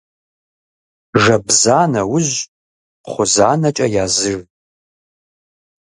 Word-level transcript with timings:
Жэбза 1.23 1.79
нэужь 1.91 2.35
кхъузанэкӀэ 3.03 3.87
языж. 4.03 4.39